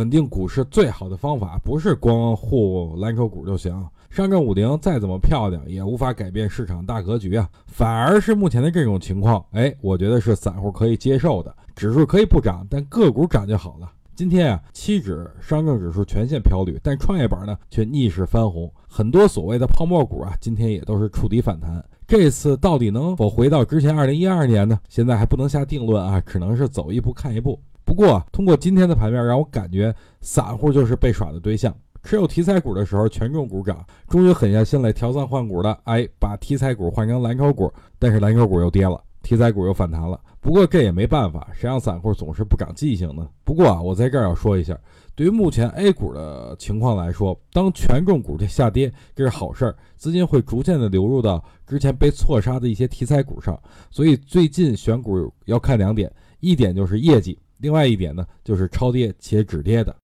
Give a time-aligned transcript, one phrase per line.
[0.00, 7.46] 稳定股市最好的方法不是光护蓝筹股就行，上证五零再怎么漂亮，也无法改变市场大格局啊。
[7.66, 11.54] 反而是目前的这种情况，哎，我觉得是散户可以接受的。
[11.76, 13.92] 指数可以不涨，但个股涨就好了。
[14.16, 18.72] 今天啊，期指、上证指数全线飘绿，但创业板呢却逆势翻红。
[18.88, 21.84] 很多所谓的泡沫股啊，今天也都是触底反弹。
[22.08, 24.80] 这次到底能否回到之前二零一二年呢？
[24.88, 27.60] 现在还不能下定论啊，只能是走一步看一步。
[27.90, 31.74] 不过，通过今天的盘面，让我感觉散户就是被耍的对象。
[32.04, 40.20] 持有题材股的时候，权重股涨，终于狠下心来调仓换股了，哎，把题材股换成蓝筹股，但是蓝筹股又跌了，题材股又反弹了。
[40.40, 43.28] 不过这也没办法，谁让散户总是不长记性呢？
[43.42, 44.78] 不过啊，我在这儿要说一下，
[45.16, 53.60] 对于目前 A 股的情况来说，当权重股的下跌，这是好事儿，资金会逐渐的流入到之前被错杀的一些题材股上。
[53.90, 59.94] 所以最近选股要看两点，一点就是业绩，另外一点呢就是超跌且止跌的。